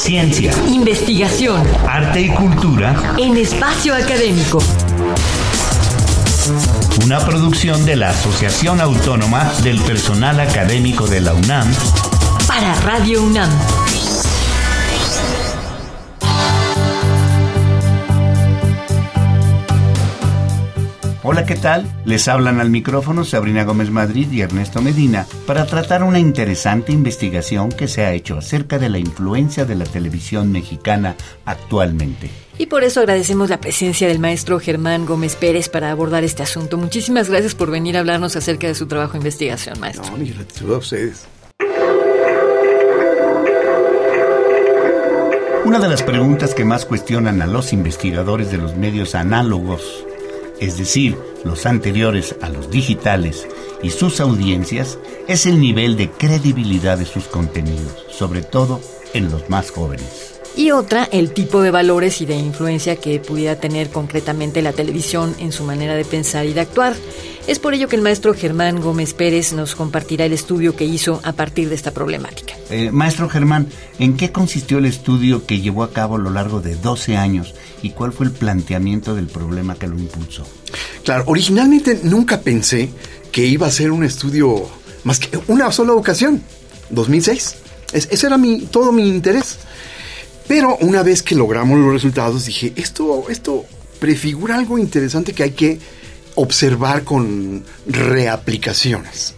Ciencia, 0.00 0.50
investigación, 0.66 1.62
arte 1.86 2.22
y 2.22 2.28
cultura 2.30 3.14
en 3.18 3.36
espacio 3.36 3.94
académico. 3.94 4.58
Una 7.04 7.18
producción 7.18 7.84
de 7.84 7.96
la 7.96 8.08
Asociación 8.08 8.80
Autónoma 8.80 9.52
del 9.62 9.78
Personal 9.82 10.40
Académico 10.40 11.06
de 11.06 11.20
la 11.20 11.34
UNAM 11.34 11.70
para 12.48 12.74
Radio 12.76 13.22
UNAM. 13.22 13.50
Hola, 21.32 21.46
¿qué 21.46 21.54
tal? 21.54 21.86
Les 22.04 22.26
hablan 22.26 22.58
al 22.58 22.70
micrófono 22.70 23.22
Sabrina 23.24 23.62
Gómez 23.62 23.88
Madrid 23.88 24.26
y 24.32 24.40
Ernesto 24.40 24.82
Medina 24.82 25.28
para 25.46 25.64
tratar 25.64 26.02
una 26.02 26.18
interesante 26.18 26.90
investigación 26.90 27.68
que 27.68 27.86
se 27.86 28.02
ha 28.02 28.12
hecho 28.12 28.36
acerca 28.36 28.80
de 28.80 28.88
la 28.88 28.98
influencia 28.98 29.64
de 29.64 29.76
la 29.76 29.84
televisión 29.84 30.50
mexicana 30.50 31.14
actualmente. 31.44 32.28
Y 32.58 32.66
por 32.66 32.82
eso 32.82 32.98
agradecemos 32.98 33.48
la 33.48 33.60
presencia 33.60 34.08
del 34.08 34.18
maestro 34.18 34.58
Germán 34.58 35.06
Gómez 35.06 35.36
Pérez 35.36 35.68
para 35.68 35.92
abordar 35.92 36.24
este 36.24 36.42
asunto. 36.42 36.76
Muchísimas 36.76 37.30
gracias 37.30 37.54
por 37.54 37.70
venir 37.70 37.96
a 37.96 38.00
hablarnos 38.00 38.34
acerca 38.34 38.66
de 38.66 38.74
su 38.74 38.88
trabajo 38.88 39.12
de 39.12 39.18
investigación, 39.18 39.78
maestro. 39.78 40.10
No, 40.10 40.16
mi 40.16 40.30
gratitud 40.30 40.74
a 40.74 40.78
ustedes. 40.78 41.28
Una 45.64 45.78
de 45.78 45.88
las 45.88 46.02
preguntas 46.02 46.56
que 46.56 46.64
más 46.64 46.84
cuestionan 46.86 47.40
a 47.40 47.46
los 47.46 47.72
investigadores 47.72 48.50
de 48.50 48.58
los 48.58 48.76
medios 48.76 49.14
análogos 49.14 50.06
es 50.60 50.78
decir, 50.78 51.16
los 51.42 51.66
anteriores 51.66 52.36
a 52.42 52.48
los 52.48 52.70
digitales, 52.70 53.48
y 53.82 53.90
sus 53.90 54.20
audiencias, 54.20 54.98
es 55.26 55.46
el 55.46 55.58
nivel 55.58 55.96
de 55.96 56.10
credibilidad 56.10 56.98
de 56.98 57.06
sus 57.06 57.24
contenidos, 57.24 58.06
sobre 58.10 58.42
todo 58.42 58.80
en 59.14 59.30
los 59.30 59.48
más 59.48 59.70
jóvenes. 59.70 60.39
Y 60.56 60.72
otra, 60.72 61.08
el 61.12 61.32
tipo 61.32 61.62
de 61.62 61.70
valores 61.70 62.20
y 62.20 62.26
de 62.26 62.36
influencia 62.36 62.96
que 62.96 63.20
pudiera 63.20 63.56
tener 63.56 63.90
concretamente 63.90 64.62
la 64.62 64.72
televisión 64.72 65.34
en 65.38 65.52
su 65.52 65.64
manera 65.64 65.94
de 65.94 66.04
pensar 66.04 66.46
y 66.46 66.52
de 66.52 66.60
actuar. 66.60 66.94
Es 67.46 67.58
por 67.58 67.74
ello 67.74 67.88
que 67.88 67.96
el 67.96 68.02
maestro 68.02 68.34
Germán 68.34 68.80
Gómez 68.80 69.14
Pérez 69.14 69.52
nos 69.52 69.74
compartirá 69.74 70.24
el 70.24 70.32
estudio 70.32 70.76
que 70.76 70.84
hizo 70.84 71.20
a 71.24 71.32
partir 71.32 71.68
de 71.68 71.74
esta 71.74 71.92
problemática. 71.92 72.54
Eh, 72.68 72.90
maestro 72.90 73.28
Germán, 73.28 73.68
¿en 73.98 74.16
qué 74.16 74.30
consistió 74.30 74.78
el 74.78 74.86
estudio 74.86 75.46
que 75.46 75.60
llevó 75.60 75.82
a 75.82 75.92
cabo 75.92 76.16
a 76.16 76.18
lo 76.18 76.30
largo 76.30 76.60
de 76.60 76.76
12 76.76 77.16
años 77.16 77.54
y 77.82 77.90
cuál 77.90 78.12
fue 78.12 78.26
el 78.26 78.32
planteamiento 78.32 79.14
del 79.14 79.26
problema 79.26 79.76
que 79.76 79.88
lo 79.88 79.98
impulsó? 79.98 80.46
Claro, 81.04 81.24
originalmente 81.26 82.00
nunca 82.02 82.40
pensé 82.40 82.90
que 83.32 83.46
iba 83.46 83.66
a 83.66 83.70
ser 83.70 83.90
un 83.90 84.04
estudio 84.04 84.68
más 85.04 85.18
que 85.18 85.38
una 85.48 85.72
sola 85.72 85.94
ocasión, 85.94 86.42
2006. 86.90 87.56
ese 87.92 88.26
era 88.26 88.36
mi, 88.36 88.60
todo 88.62 88.92
mi 88.92 89.08
interés. 89.08 89.58
Pero 90.50 90.76
una 90.80 91.04
vez 91.04 91.22
que 91.22 91.36
logramos 91.36 91.78
los 91.78 91.92
resultados, 91.92 92.44
dije, 92.44 92.72
esto, 92.74 93.30
esto 93.30 93.66
prefigura 94.00 94.56
algo 94.56 94.78
interesante 94.78 95.32
que 95.32 95.44
hay 95.44 95.52
que 95.52 95.78
observar 96.34 97.04
con 97.04 97.62
reaplicaciones. 97.86 99.34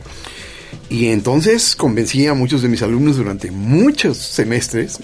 Y 0.88 1.08
entonces 1.08 1.77
convencí 1.77 2.27
a 2.28 2.33
muchos 2.33 2.62
de 2.62 2.70
mis 2.70 2.80
alumnos 2.80 3.18
durante 3.18 3.50
muchos 3.50 4.16
semestres 4.16 5.00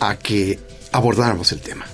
a 0.00 0.18
que 0.18 0.58
abordáramos 0.92 1.50
el 1.52 1.60
tema. 1.60 1.86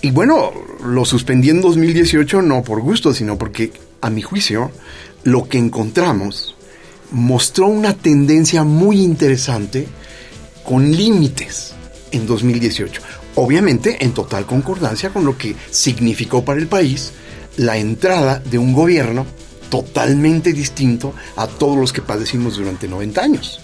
Y 0.00 0.12
bueno, 0.12 0.52
lo 0.84 1.04
suspendí 1.04 1.50
en 1.50 1.60
2018 1.60 2.42
no 2.42 2.62
por 2.62 2.80
gusto, 2.80 3.12
sino 3.12 3.36
porque 3.36 3.72
a 4.00 4.08
mi 4.08 4.22
juicio 4.22 4.70
lo 5.24 5.48
que 5.48 5.58
encontramos 5.58 6.54
mostró 7.10 7.66
una 7.66 7.94
tendencia 7.94 8.62
muy 8.62 9.02
interesante 9.02 9.88
con 10.62 10.92
límites 10.92 11.75
en 12.16 12.26
2018. 12.26 13.00
Obviamente 13.36 14.04
en 14.04 14.12
total 14.12 14.46
concordancia 14.46 15.10
con 15.10 15.24
lo 15.24 15.36
que 15.36 15.54
significó 15.70 16.44
para 16.44 16.60
el 16.60 16.66
país 16.66 17.12
la 17.56 17.76
entrada 17.76 18.40
de 18.40 18.58
un 18.58 18.72
gobierno 18.72 19.26
totalmente 19.70 20.52
distinto 20.52 21.14
a 21.36 21.46
todos 21.46 21.76
los 21.76 21.92
que 21.92 22.02
padecimos 22.02 22.56
durante 22.56 22.88
90 22.88 23.20
años. 23.20 23.60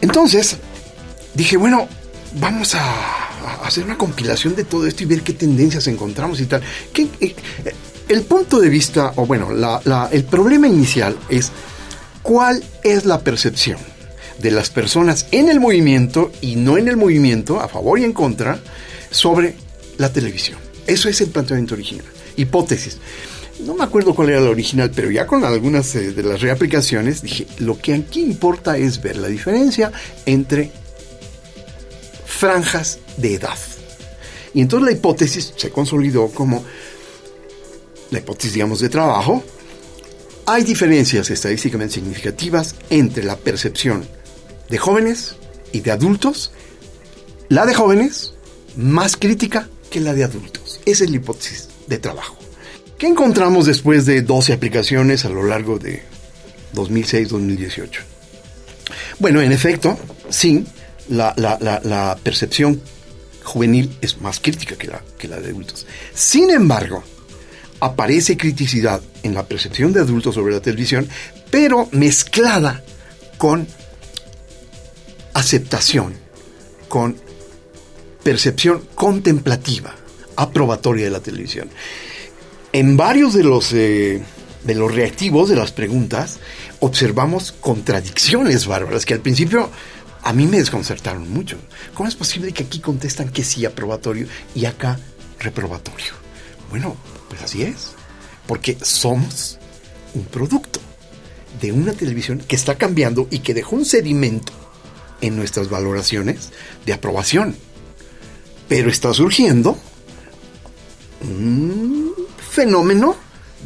Entonces, 0.00 0.56
dije, 1.34 1.56
bueno, 1.56 1.88
vamos 2.38 2.74
a, 2.74 3.64
hacer 3.64 3.84
una 3.84 3.96
compilación 3.96 4.54
de 4.54 4.64
todo 4.64 4.86
esto 4.86 5.02
y 5.02 5.06
ver 5.06 5.22
qué 5.22 5.32
tendencias 5.32 5.86
encontramos 5.86 6.40
y 6.40 6.46
tal. 6.46 6.62
Eh, 6.94 7.34
el 8.08 8.22
punto 8.22 8.60
de 8.60 8.68
vista, 8.68 9.12
o 9.16 9.26
bueno, 9.26 9.48
el 10.10 10.24
problema 10.24 10.68
inicial 10.68 11.16
es 11.28 11.50
cuál 12.22 12.62
es 12.82 13.06
la 13.06 13.20
percepción 13.20 13.93
de 14.38 14.50
las 14.50 14.70
personas 14.70 15.26
en 15.30 15.48
el 15.48 15.60
movimiento 15.60 16.32
y 16.40 16.56
no 16.56 16.76
en 16.78 16.88
el 16.88 16.96
movimiento, 16.96 17.60
a 17.60 17.68
favor 17.68 17.98
y 17.98 18.04
en 18.04 18.12
contra, 18.12 18.58
sobre 19.10 19.54
la 19.98 20.12
televisión. 20.12 20.58
Eso 20.86 21.08
es 21.08 21.20
el 21.20 21.28
planteamiento 21.28 21.74
original. 21.74 22.04
Hipótesis. 22.36 22.98
No 23.60 23.74
me 23.74 23.84
acuerdo 23.84 24.14
cuál 24.14 24.30
era 24.30 24.40
la 24.40 24.50
original, 24.50 24.90
pero 24.94 25.10
ya 25.10 25.26
con 25.26 25.44
algunas 25.44 25.94
eh, 25.94 26.12
de 26.12 26.22
las 26.24 26.40
reaplicaciones 26.40 27.22
dije, 27.22 27.46
lo 27.58 27.78
que 27.78 27.94
aquí 27.94 28.22
importa 28.22 28.76
es 28.76 29.00
ver 29.00 29.16
la 29.16 29.28
diferencia 29.28 29.92
entre 30.26 30.72
franjas 32.26 32.98
de 33.16 33.34
edad. 33.34 33.58
Y 34.52 34.60
entonces 34.60 34.86
la 34.86 34.92
hipótesis 34.92 35.54
se 35.56 35.70
consolidó 35.70 36.28
como 36.28 36.64
la 38.10 38.18
hipótesis, 38.18 38.54
digamos, 38.54 38.80
de 38.80 38.88
trabajo. 38.88 39.42
Hay 40.46 40.64
diferencias 40.64 41.30
estadísticamente 41.30 41.94
significativas 41.94 42.74
entre 42.90 43.24
la 43.24 43.36
percepción 43.36 44.04
de 44.68 44.78
jóvenes 44.78 45.36
y 45.72 45.80
de 45.80 45.90
adultos. 45.90 46.52
La 47.48 47.66
de 47.66 47.74
jóvenes 47.74 48.34
más 48.76 49.16
crítica 49.16 49.68
que 49.90 50.00
la 50.00 50.14
de 50.14 50.24
adultos. 50.24 50.80
Esa 50.86 51.04
es 51.04 51.10
la 51.10 51.16
hipótesis 51.16 51.68
de 51.86 51.98
trabajo. 51.98 52.36
¿Qué 52.98 53.06
encontramos 53.06 53.66
después 53.66 54.06
de 54.06 54.22
12 54.22 54.52
aplicaciones 54.52 55.24
a 55.24 55.28
lo 55.28 55.42
largo 55.42 55.78
de 55.78 56.02
2006-2018? 56.74 57.88
Bueno, 59.18 59.40
en 59.40 59.52
efecto, 59.52 59.98
sí, 60.28 60.64
la, 61.08 62.18
percepción 62.22 62.80
juvenil 63.42 63.96
es 64.00 64.20
más 64.20 64.40
crítica 64.40 64.76
que 64.76 64.86
la, 64.86 65.02
que 65.18 65.28
la 65.28 65.40
de 65.40 65.50
adultos. 65.50 65.86
Sin 66.14 66.50
embargo, 66.50 67.02
aparece 67.80 68.36
criticidad 68.36 69.02
en 69.22 69.34
la 69.34 69.46
percepción 69.46 69.92
de 69.92 70.00
adultos 70.00 70.34
sobre 70.34 70.54
la 70.54 70.60
televisión, 70.60 71.08
pero 71.50 71.88
mezclada 71.92 72.82
con 73.36 73.66
aceptación, 75.34 76.14
con 76.88 77.16
percepción 78.22 78.88
contemplativa, 78.94 79.94
aprobatoria 80.36 81.04
de 81.04 81.10
la 81.10 81.20
televisión. 81.20 81.68
En 82.72 82.96
varios 82.96 83.34
de 83.34 83.44
los, 83.44 83.72
eh, 83.72 84.22
de 84.64 84.74
los 84.74 84.92
reactivos 84.92 85.48
de 85.48 85.56
las 85.56 85.72
preguntas 85.72 86.38
observamos 86.80 87.52
contradicciones 87.52 88.66
bárbaras 88.66 89.06
que 89.06 89.14
al 89.14 89.20
principio 89.20 89.70
a 90.22 90.32
mí 90.32 90.46
me 90.46 90.58
desconcertaron 90.58 91.30
mucho. 91.30 91.58
¿Cómo 91.92 92.08
es 92.08 92.16
posible 92.16 92.52
que 92.52 92.64
aquí 92.64 92.80
contestan 92.80 93.28
que 93.28 93.44
sí 93.44 93.64
aprobatorio 93.66 94.26
y 94.54 94.64
acá 94.64 94.98
reprobatorio? 95.38 96.14
Bueno, 96.70 96.96
pues 97.28 97.42
así 97.42 97.62
es. 97.62 97.90
Porque 98.46 98.76
somos 98.80 99.58
un 100.14 100.24
producto 100.24 100.80
de 101.60 101.72
una 101.72 101.92
televisión 101.92 102.42
que 102.46 102.56
está 102.56 102.76
cambiando 102.76 103.28
y 103.30 103.40
que 103.40 103.54
dejó 103.54 103.76
un 103.76 103.84
sedimento 103.84 104.52
en 105.20 105.36
nuestras 105.36 105.68
valoraciones 105.68 106.50
de 106.86 106.92
aprobación. 106.92 107.56
Pero 108.68 108.90
está 108.90 109.12
surgiendo 109.12 109.78
un 111.20 112.12
fenómeno 112.50 113.16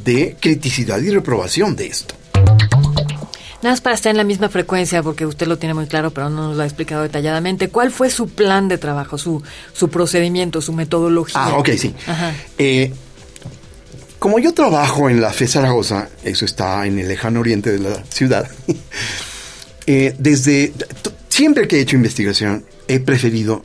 de 0.04 0.36
criticidad 0.40 1.00
y 1.00 1.10
reprobación 1.10 1.76
de 1.76 1.86
esto. 1.86 2.14
Nada 3.60 3.72
más 3.72 3.80
para 3.80 3.96
estar 3.96 4.10
en 4.10 4.16
la 4.16 4.24
misma 4.24 4.48
frecuencia, 4.48 5.02
porque 5.02 5.26
usted 5.26 5.48
lo 5.48 5.58
tiene 5.58 5.74
muy 5.74 5.86
claro, 5.86 6.12
pero 6.12 6.30
no 6.30 6.48
nos 6.48 6.56
lo 6.56 6.62
ha 6.62 6.66
explicado 6.66 7.02
detalladamente. 7.02 7.68
¿Cuál 7.70 7.90
fue 7.90 8.08
su 8.08 8.28
plan 8.28 8.68
de 8.68 8.78
trabajo, 8.78 9.18
su, 9.18 9.42
su 9.72 9.88
procedimiento, 9.88 10.60
su 10.60 10.72
metodología? 10.72 11.44
Ah, 11.44 11.58
ok, 11.58 11.70
sí. 11.76 11.92
Eh, 12.56 12.92
como 14.20 14.38
yo 14.38 14.54
trabajo 14.54 15.10
en 15.10 15.20
la 15.20 15.32
FE 15.32 15.48
Zaragoza, 15.48 16.08
eso 16.22 16.44
está 16.44 16.86
en 16.86 17.00
el 17.00 17.08
lejano 17.08 17.40
oriente 17.40 17.72
de 17.72 17.80
la 17.80 18.04
ciudad, 18.04 18.48
eh, 19.86 20.14
desde 20.18 20.72
siempre 21.38 21.68
que 21.68 21.76
he 21.76 21.80
hecho 21.80 21.94
investigación, 21.94 22.64
he 22.88 22.98
preferido 22.98 23.62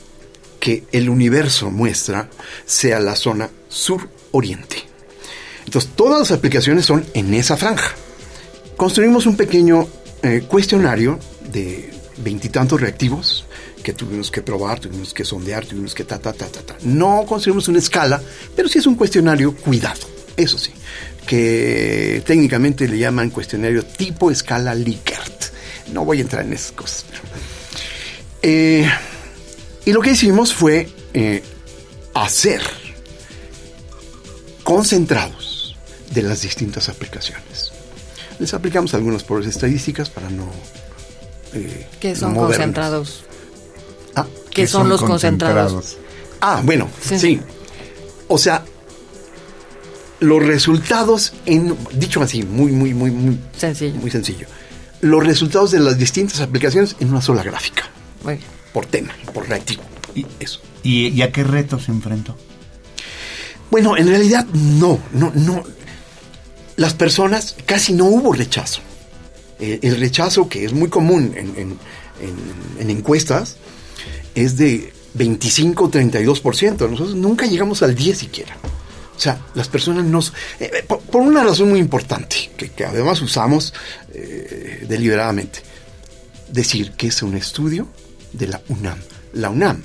que 0.60 0.84
el 0.92 1.10
universo 1.10 1.72
muestra 1.72 2.30
sea 2.68 3.00
la 3.00 3.16
zona 3.16 3.50
sur-oriente. 3.68 4.78
Entonces, 5.66 5.90
todas 5.96 6.20
las 6.20 6.32
aplicaciones 6.32 6.86
son 6.86 7.04
en 7.16 7.34
esa 7.34 7.58
franja 7.58 7.96
construimos 8.76 9.26
un 9.26 9.36
pequeño 9.36 9.88
eh, 10.22 10.44
cuestionario 10.48 11.20
de 11.52 11.92
veintitantos 12.18 12.80
reactivos 12.80 13.46
que 13.84 13.94
tuvimos 13.94 14.30
que 14.30 14.44
probar, 14.44 14.80
tuvimos 14.80 15.14
que 15.14 15.26
sondear, 15.26 15.66
tuvimos 15.66 15.96
que 15.96 16.04
ta, 16.04 16.20
ta, 16.20 16.32
ta, 16.32 16.48
ta, 16.48 16.62
ta. 16.62 16.76
No 16.84 17.26
construimos 17.28 17.68
una 17.70 17.80
escala, 17.80 18.22
pero 18.56 18.70
sí 18.70 18.78
es 18.80 18.86
un 18.86 18.96
cuestionario 18.96 19.56
cuidado, 19.56 20.02
eso 20.38 20.58
sí, 20.58 20.72
que 21.26 22.22
técnicamente 22.26 22.88
le 22.88 23.00
llaman 23.00 23.30
cuestionario 23.30 23.84
tipo 23.84 24.30
escala 24.30 24.76
Likert. 24.76 25.46
No 25.92 26.06
voy 26.06 26.20
a 26.20 26.22
entrar 26.22 26.46
en 26.46 26.54
esas 26.54 26.72
cosas. 26.72 27.06
Eh, 28.44 28.86
y 29.86 29.94
lo 29.94 30.02
que 30.02 30.12
hicimos 30.12 30.54
fue 30.54 30.90
eh, 31.14 31.42
hacer 32.14 32.62
concentrados 34.64 35.78
de 36.12 36.24
las 36.24 36.42
distintas 36.42 36.90
aplicaciones. 36.90 37.72
Les 38.40 38.54
aplicamos 38.54 38.94
algunas 38.94 39.24
pruebas 39.24 39.48
estadísticas 39.48 40.10
para 40.10 40.30
no... 40.30 40.52
Eh, 41.54 41.88
¿Qué 42.02 42.16
son 42.16 42.36
concentrados? 42.36 43.24
Ah, 44.16 44.26
¿Qué, 44.52 44.68
son, 44.68 44.90
los 44.90 45.02
concentrados? 45.02 45.98
Ah, 46.42 46.62
bueno, 46.64 46.90
sí. 47.02 47.40
O 48.28 48.38
sea, 48.38 48.66
los 50.20 50.44
resultados 50.44 51.34
en, 51.46 51.78
dicho 51.94 52.22
así, 52.22 52.44
muy, 52.44 52.72
muy, 52.74 52.94
muy, 52.94 53.12
muy 53.12 53.40
sencillo. 53.56 53.96
Muy 53.96 54.12
sencillo. 54.12 54.48
Los 55.00 55.26
resultados 55.26 55.72
de 55.72 55.80
las 55.80 55.98
distintas 55.98 56.42
aplicaciones 56.42 56.96
en 57.00 57.10
una 57.10 57.22
sola 57.22 57.44
gráfica. 57.44 57.93
Por 58.72 58.86
tema, 58.86 59.14
por 59.34 59.48
reactivo. 59.48 59.84
Y 60.16 60.26
eso. 60.40 60.62
¿Y, 60.84 61.22
a 61.22 61.32
qué 61.32 61.44
retos 61.44 61.84
se 61.84 61.92
enfrentó? 61.92 62.36
Bueno, 63.70 63.98
en 63.98 64.08
realidad 64.08 64.46
no, 64.54 65.00
no, 65.14 65.32
no. 65.36 65.64
Las 66.76 66.94
personas 66.94 67.56
casi 67.66 67.94
no 67.94 68.06
hubo 68.06 68.34
rechazo. 68.34 68.82
Eh, 69.60 69.80
el 69.84 70.00
rechazo 70.00 70.50
que 70.50 70.66
es 70.66 70.74
muy 70.74 70.90
común 70.90 71.34
en, 71.36 71.78
en 72.80 72.90
encuestas 72.90 73.58
es 74.36 74.58
de 74.58 74.92
25-32%. 75.18 76.90
Nosotros 76.90 77.16
nunca 77.16 77.46
llegamos 77.46 77.84
al 77.84 77.96
10 77.96 78.18
siquiera. 78.18 78.56
O 79.16 79.20
sea, 79.20 79.40
las 79.54 79.68
personas 79.68 80.06
nos... 80.06 80.34
Eh, 80.60 80.72
eh, 80.74 80.84
por, 80.88 81.22
una 81.22 81.44
razón 81.44 81.70
muy 81.70 81.80
importante, 81.80 82.50
que, 82.58 82.86
además 82.86 83.22
usamos 83.22 83.74
eh, 84.14 84.86
deliberadamente, 84.88 85.60
decir 86.50 86.92
que 86.94 87.08
es 87.08 87.22
un 87.22 87.36
estudio 87.36 87.88
de 88.34 88.48
la 88.48 88.62
UNAM. 88.70 89.00
La 89.34 89.50
UNAM 89.50 89.84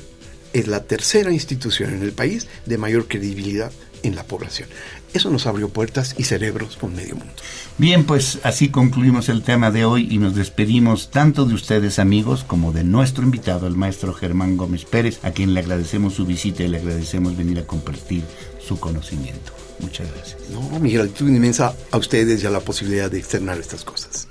es 0.53 0.67
la 0.67 0.85
tercera 0.85 1.33
institución 1.33 1.95
en 1.95 2.03
el 2.03 2.13
país 2.13 2.49
de 2.67 2.79
mayor 2.79 3.07
credibilidad 3.07 3.73
en 4.03 4.15
la 4.15 4.25
población. 4.25 4.69
Eso 5.13 5.31
nos 5.31 5.47
abrió 5.47 5.71
puertas 5.71 6.15
y 6.19 6.25
cerebros 6.25 6.77
con 6.77 6.95
medio 6.95 7.17
mundo. 7.17 7.33
Bien, 7.79 8.05
pues 8.05 8.39
así 8.43 8.69
concluimos 8.69 9.29
el 9.29 9.43
tema 9.43 9.71
de 9.71 9.85
hoy 9.85 10.07
y 10.11 10.19
nos 10.19 10.35
despedimos 10.35 11.11
tanto 11.11 11.47
de 11.47 11.55
ustedes 11.55 11.99
amigos 11.99 12.45
como 12.45 12.73
de 12.73 12.85
nuestro 12.85 13.25
invitado, 13.25 13.67
el 13.67 13.77
maestro 13.77 14.13
Germán 14.13 14.57
Gómez 14.57 14.85
Pérez, 14.85 15.19
a 15.23 15.31
quien 15.31 15.55
le 15.55 15.61
agradecemos 15.61 16.15
su 16.15 16.27
visita 16.27 16.63
y 16.63 16.69
le 16.69 16.79
agradecemos 16.79 17.37
venir 17.37 17.59
a 17.59 17.67
compartir 17.67 18.23
su 18.61 18.79
conocimiento. 18.79 19.53
Muchas 19.81 20.13
gracias. 20.13 20.51
No, 20.51 20.79
mi 20.79 20.93
gratitud 20.93 21.29
inmensa 21.29 21.75
a 21.91 21.97
ustedes 21.97 22.43
y 22.43 22.47
a 22.47 22.51
la 22.51 22.61
posibilidad 22.61 23.11
de 23.11 23.19
externar 23.19 23.59
estas 23.59 23.85
cosas. 23.85 24.29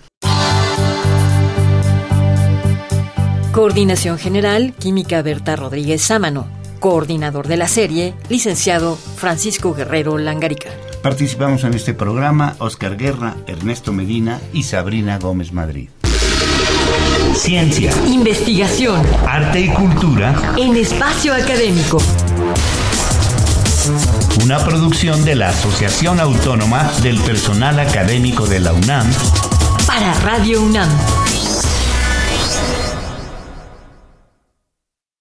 Coordinación 3.58 4.20
General, 4.20 4.72
Química 4.78 5.24
Berta 5.24 5.56
Rodríguez 5.56 6.04
Sámano. 6.04 6.46
Coordinador 6.80 7.48
de 7.48 7.58
la 7.58 7.68
serie, 7.68 8.14
licenciado 8.30 8.96
Francisco 8.96 9.74
Guerrero 9.74 10.20
Langarica. 10.20 10.70
Participamos 11.02 11.64
en 11.64 11.74
este 11.74 11.96
programa 11.96 12.56
Oscar 12.60 12.98
Guerra, 12.98 13.36
Ernesto 13.48 13.92
Medina 13.92 14.40
y 14.54 14.62
Sabrina 14.62 15.18
Gómez 15.18 15.54
Madrid. 15.54 15.90
Ciencia, 17.34 17.92
investigación, 18.06 19.02
arte 19.26 19.62
y 19.62 19.70
cultura 19.70 20.54
en 20.56 20.76
espacio 20.78 21.34
académico. 21.34 21.98
Una 24.44 24.60
producción 24.60 25.26
de 25.26 25.34
la 25.34 25.50
Asociación 25.50 26.20
Autónoma 26.20 26.92
del 27.02 27.18
Personal 27.22 27.80
Académico 27.80 28.46
de 28.46 28.60
la 28.60 28.74
UNAM 28.74 29.12
para 29.88 30.14
Radio 30.14 30.62
UNAM. 30.62 31.27